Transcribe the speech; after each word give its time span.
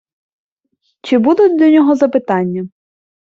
Чи 1.01 1.17
будуть 1.17 1.57
до 1.59 1.67
нього 1.69 1.95
запитання? 1.95 2.67